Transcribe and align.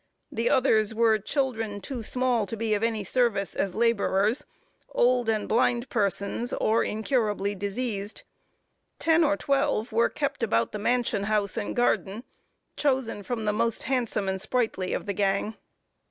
The 0.31 0.49
others 0.49 0.95
were 0.95 1.19
children, 1.19 1.79
too 1.79 2.01
small 2.01 2.47
to 2.47 2.57
be 2.57 2.73
of 2.73 2.81
any 2.81 3.03
service 3.03 3.53
as 3.53 3.75
laborers; 3.75 4.43
old 4.89 5.29
and 5.29 5.47
blind 5.47 5.89
persons, 5.91 6.53
or 6.53 6.83
incurably 6.83 7.53
diseased. 7.53 8.23
Ten 8.97 9.23
or 9.23 9.37
twelve 9.37 9.91
were 9.91 10.09
kept 10.09 10.41
about 10.41 10.71
the 10.71 10.79
mansion 10.79 11.25
house 11.25 11.55
and 11.55 11.75
garden, 11.75 12.23
chosen 12.75 13.21
from 13.21 13.45
the 13.45 13.53
most 13.53 13.83
handsome 13.83 14.27
and 14.27 14.41
sprightly 14.41 14.93
of 14.93 15.05
the 15.05 15.13
gang. 15.13 15.55